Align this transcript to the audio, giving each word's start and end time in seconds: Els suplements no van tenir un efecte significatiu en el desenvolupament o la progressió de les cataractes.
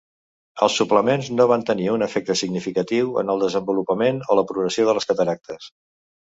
Els 0.67 0.77
suplements 0.79 1.29
no 1.39 1.45
van 1.51 1.65
tenir 1.67 1.85
un 1.97 2.07
efecte 2.07 2.37
significatiu 2.41 3.13
en 3.25 3.31
el 3.35 3.47
desenvolupament 3.47 4.21
o 4.29 4.41
la 4.41 4.49
progressió 4.55 4.91
de 4.91 4.99
les 5.01 5.11
cataractes. 5.15 5.73